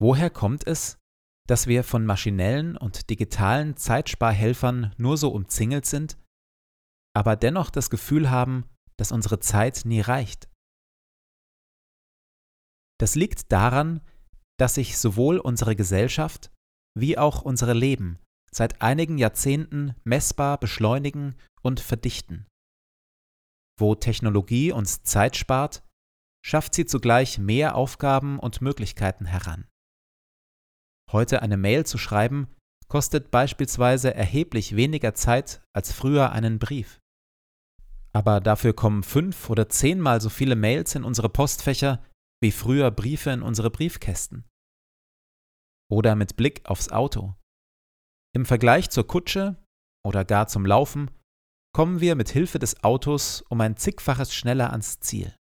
Woher 0.00 0.30
kommt 0.30 0.66
es, 0.66 0.98
dass 1.46 1.66
wir 1.66 1.84
von 1.84 2.06
maschinellen 2.06 2.76
und 2.76 3.10
digitalen 3.10 3.76
Zeitsparhelfern 3.76 4.94
nur 4.96 5.18
so 5.18 5.30
umzingelt 5.30 5.84
sind, 5.84 6.16
aber 7.14 7.36
dennoch 7.36 7.70
das 7.70 7.90
Gefühl 7.90 8.30
haben, 8.30 8.64
dass 8.96 9.12
unsere 9.12 9.40
Zeit 9.40 9.82
nie 9.84 10.00
reicht? 10.00 10.48
Das 12.98 13.14
liegt 13.14 13.52
daran, 13.52 14.00
dass 14.58 14.74
sich 14.74 14.98
sowohl 14.98 15.38
unsere 15.38 15.76
Gesellschaft 15.76 16.52
wie 16.98 17.18
auch 17.18 17.42
unsere 17.42 17.72
Leben 17.72 18.18
seit 18.52 18.82
einigen 18.82 19.18
Jahrzehnten 19.18 19.94
messbar 20.04 20.58
beschleunigen 20.58 21.36
und 21.62 21.80
verdichten. 21.80 22.46
Wo 23.78 23.94
Technologie 23.94 24.72
uns 24.72 25.02
Zeit 25.02 25.36
spart, 25.36 25.82
schafft 26.44 26.74
sie 26.74 26.84
zugleich 26.84 27.38
mehr 27.38 27.74
Aufgaben 27.74 28.38
und 28.38 28.60
Möglichkeiten 28.60 29.24
heran. 29.24 29.66
Heute 31.12 31.42
eine 31.42 31.56
Mail 31.56 31.84
zu 31.86 31.98
schreiben, 31.98 32.48
kostet 32.88 33.30
beispielsweise 33.30 34.14
erheblich 34.14 34.76
weniger 34.76 35.14
Zeit 35.14 35.62
als 35.72 35.92
früher 35.92 36.32
einen 36.32 36.58
Brief. 36.58 37.00
Aber 38.12 38.40
dafür 38.40 38.74
kommen 38.74 39.02
fünf 39.02 39.50
oder 39.50 39.68
zehnmal 39.68 40.20
so 40.20 40.28
viele 40.28 40.56
Mails 40.56 40.94
in 40.94 41.04
unsere 41.04 41.28
Postfächer 41.28 42.04
wie 42.42 42.52
früher 42.52 42.90
Briefe 42.90 43.30
in 43.30 43.42
unsere 43.42 43.70
Briefkästen. 43.70 44.44
Oder 45.90 46.14
mit 46.14 46.36
Blick 46.36 46.64
aufs 46.64 46.90
Auto. 46.90 47.34
Im 48.34 48.46
Vergleich 48.46 48.90
zur 48.90 49.06
Kutsche 49.06 49.56
oder 50.04 50.24
gar 50.24 50.46
zum 50.46 50.64
Laufen 50.64 51.10
kommen 51.72 52.00
wir 52.00 52.14
mit 52.14 52.30
Hilfe 52.30 52.58
des 52.58 52.82
Autos 52.82 53.42
um 53.48 53.60
ein 53.60 53.76
zigfaches 53.76 54.34
schneller 54.34 54.70
ans 54.70 55.00
Ziel. 55.00 55.34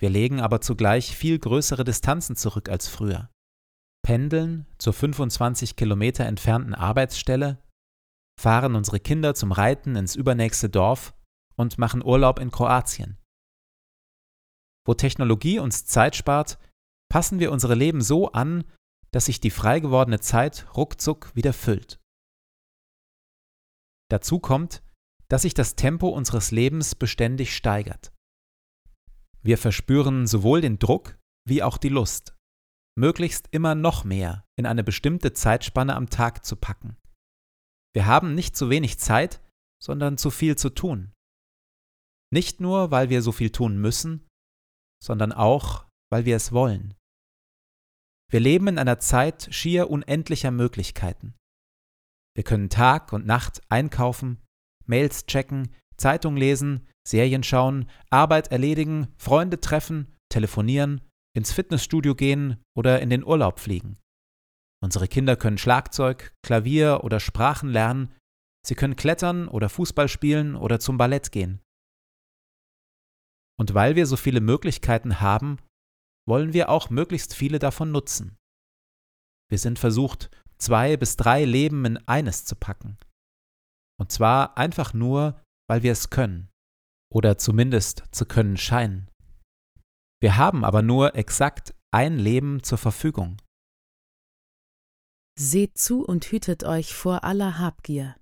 Wir 0.00 0.10
legen 0.10 0.40
aber 0.40 0.60
zugleich 0.60 1.16
viel 1.16 1.38
größere 1.38 1.84
Distanzen 1.84 2.36
zurück 2.36 2.68
als 2.68 2.88
früher 2.88 3.30
pendeln 4.08 4.64
zur 4.78 4.94
25 4.94 5.76
Kilometer 5.76 6.24
entfernten 6.24 6.74
Arbeitsstelle, 6.74 7.62
fahren 8.40 8.74
unsere 8.74 9.00
Kinder 9.00 9.34
zum 9.34 9.52
Reiten 9.52 9.96
ins 9.96 10.16
übernächste 10.16 10.70
Dorf 10.70 11.14
und 11.56 11.76
machen 11.76 12.02
Urlaub 12.02 12.38
in 12.38 12.50
Kroatien. 12.50 13.18
Wo 14.86 14.94
Technologie 14.94 15.58
uns 15.58 15.84
Zeit 15.84 16.16
spart, 16.16 16.58
passen 17.10 17.38
wir 17.38 17.52
unsere 17.52 17.74
Leben 17.74 18.00
so 18.00 18.32
an, 18.32 18.64
dass 19.10 19.26
sich 19.26 19.40
die 19.40 19.50
frei 19.50 19.78
gewordene 19.78 20.20
Zeit 20.20 20.66
ruckzuck 20.74 21.36
wieder 21.36 21.52
füllt. 21.52 22.00
Dazu 24.10 24.38
kommt, 24.38 24.82
dass 25.28 25.42
sich 25.42 25.52
das 25.52 25.76
Tempo 25.76 26.08
unseres 26.08 26.50
Lebens 26.50 26.94
beständig 26.94 27.54
steigert. 27.54 28.10
Wir 29.42 29.58
verspüren 29.58 30.26
sowohl 30.26 30.62
den 30.62 30.78
Druck 30.78 31.18
wie 31.46 31.62
auch 31.62 31.76
die 31.76 31.90
Lust 31.90 32.37
möglichst 32.98 33.48
immer 33.52 33.74
noch 33.74 34.04
mehr 34.04 34.44
in 34.56 34.66
eine 34.66 34.82
bestimmte 34.82 35.32
Zeitspanne 35.32 35.94
am 35.94 36.10
Tag 36.10 36.44
zu 36.44 36.56
packen. 36.56 36.96
Wir 37.94 38.06
haben 38.06 38.34
nicht 38.34 38.56
zu 38.56 38.70
wenig 38.70 38.98
Zeit, 38.98 39.40
sondern 39.82 40.18
zu 40.18 40.30
viel 40.30 40.56
zu 40.56 40.70
tun. 40.70 41.12
Nicht 42.30 42.60
nur, 42.60 42.90
weil 42.90 43.08
wir 43.08 43.22
so 43.22 43.32
viel 43.32 43.50
tun 43.50 43.80
müssen, 43.80 44.26
sondern 45.02 45.32
auch, 45.32 45.86
weil 46.10 46.24
wir 46.24 46.36
es 46.36 46.52
wollen. 46.52 46.94
Wir 48.30 48.40
leben 48.40 48.66
in 48.66 48.78
einer 48.78 48.98
Zeit 48.98 49.48
schier 49.54 49.88
unendlicher 49.88 50.50
Möglichkeiten. 50.50 51.34
Wir 52.36 52.44
können 52.44 52.68
Tag 52.68 53.12
und 53.12 53.26
Nacht 53.26 53.62
einkaufen, 53.70 54.42
Mails 54.84 55.24
checken, 55.26 55.74
Zeitung 55.96 56.36
lesen, 56.36 56.86
Serien 57.06 57.42
schauen, 57.42 57.88
Arbeit 58.10 58.48
erledigen, 58.48 59.14
Freunde 59.16 59.60
treffen 59.60 60.14
telefonieren, 60.28 61.00
ins 61.36 61.52
Fitnessstudio 61.52 62.14
gehen 62.14 62.62
oder 62.76 63.00
in 63.00 63.10
den 63.10 63.24
Urlaub 63.24 63.60
fliegen. 63.60 63.98
Unsere 64.82 65.08
Kinder 65.08 65.36
können 65.36 65.58
Schlagzeug, 65.58 66.32
Klavier 66.42 67.00
oder 67.02 67.20
Sprachen 67.20 67.68
lernen, 67.68 68.14
sie 68.64 68.74
können 68.74 68.96
klettern 68.96 69.48
oder 69.48 69.68
Fußball 69.68 70.08
spielen 70.08 70.54
oder 70.54 70.78
zum 70.78 70.96
Ballett 70.98 71.32
gehen. 71.32 71.60
Und 73.58 73.74
weil 73.74 73.96
wir 73.96 74.06
so 74.06 74.16
viele 74.16 74.40
Möglichkeiten 74.40 75.20
haben, 75.20 75.58
wollen 76.28 76.52
wir 76.52 76.68
auch 76.68 76.90
möglichst 76.90 77.34
viele 77.34 77.58
davon 77.58 77.90
nutzen. 77.90 78.36
Wir 79.50 79.58
sind 79.58 79.78
versucht, 79.78 80.30
zwei 80.58 80.96
bis 80.96 81.16
drei 81.16 81.44
Leben 81.44 81.84
in 81.84 81.96
eines 82.06 82.44
zu 82.44 82.54
packen. 82.54 82.98
Und 83.98 84.12
zwar 84.12 84.56
einfach 84.58 84.94
nur, 84.94 85.40
weil 85.68 85.82
wir 85.82 85.92
es 85.92 86.10
können. 86.10 86.50
Oder 87.12 87.38
zumindest 87.38 88.04
zu 88.12 88.26
können 88.26 88.56
scheinen. 88.56 89.08
Wir 90.20 90.36
haben 90.36 90.64
aber 90.64 90.82
nur 90.82 91.14
exakt 91.14 91.74
ein 91.92 92.18
Leben 92.18 92.62
zur 92.62 92.78
Verfügung. 92.78 93.40
Seht 95.38 95.78
zu 95.78 96.04
und 96.04 96.24
hütet 96.32 96.64
euch 96.64 96.92
vor 96.94 97.22
aller 97.22 97.58
Habgier, 97.58 98.16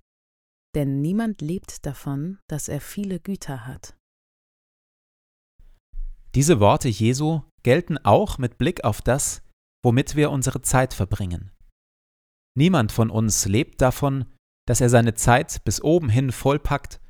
denn 0.75 1.01
niemand 1.01 1.41
lebt 1.41 1.85
davon, 1.85 2.37
dass 2.47 2.67
er 2.67 2.79
viele 2.79 3.19
Güter 3.19 3.65
hat. 3.65 3.97
Diese 6.35 6.59
Worte 6.59 6.87
Jesu 6.87 7.41
gelten 7.63 7.97
auch 7.97 8.37
mit 8.37 8.59
Blick 8.59 8.83
auf 8.83 9.01
das, 9.01 9.41
womit 9.83 10.15
wir 10.15 10.29
unsere 10.29 10.61
Zeit 10.61 10.93
verbringen. 10.93 11.51
Niemand 12.55 12.91
von 12.91 13.09
uns 13.09 13.45
lebt 13.47 13.81
davon, 13.81 14.25
dass 14.67 14.81
er 14.81 14.89
seine 14.89 15.15
Zeit 15.15 15.63
bis 15.63 15.81
oben 15.81 16.09
hin 16.09 16.31
vollpackt 16.31 17.01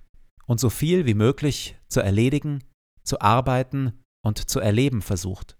und 0.45 0.61
so 0.61 0.69
viel 0.69 1.05
wie 1.05 1.13
möglich 1.13 1.77
zu 1.89 1.99
erledigen, 1.99 2.63
zu 3.03 3.19
arbeiten 3.19 4.01
und 4.27 4.49
zu 4.49 4.59
erleben 4.59 5.01
versucht. 5.01 5.57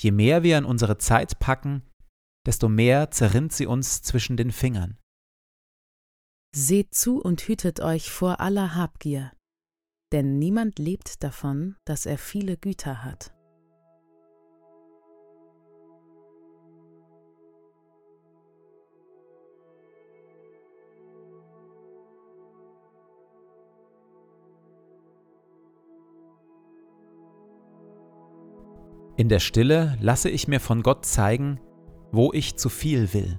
Je 0.00 0.10
mehr 0.10 0.42
wir 0.42 0.56
in 0.56 0.64
unsere 0.64 0.98
Zeit 0.98 1.38
packen, 1.38 1.82
desto 2.46 2.68
mehr 2.68 3.10
zerrinnt 3.10 3.52
sie 3.52 3.66
uns 3.66 4.02
zwischen 4.02 4.36
den 4.36 4.52
Fingern. 4.52 4.98
Seht 6.56 6.94
zu 6.94 7.20
und 7.20 7.42
hütet 7.42 7.80
euch 7.80 8.10
vor 8.10 8.40
aller 8.40 8.74
Habgier, 8.74 9.32
denn 10.12 10.38
niemand 10.38 10.78
lebt 10.78 11.22
davon, 11.22 11.76
dass 11.84 12.06
er 12.06 12.18
viele 12.18 12.56
Güter 12.56 13.02
hat. 13.02 13.34
In 29.16 29.28
der 29.28 29.38
Stille 29.38 29.96
lasse 30.00 30.28
ich 30.28 30.48
mir 30.48 30.60
von 30.60 30.82
Gott 30.82 31.06
zeigen, 31.06 31.60
wo 32.10 32.32
ich 32.32 32.56
zu 32.56 32.68
viel 32.68 33.14
will. 33.14 33.38